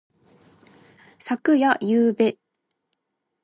[1.19, 1.77] 昨夜。
[1.79, 2.39] ゆうべ。